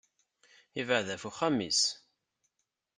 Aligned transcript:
Yebεed 0.75 1.07
ɣef 1.11 1.23
uxxam-is. 1.29 1.81